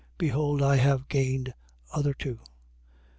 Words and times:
Behold 0.17 0.63
I 0.63 0.77
have 0.77 1.07
gained 1.09 1.53
other 1.93 2.15
two. 2.15 2.39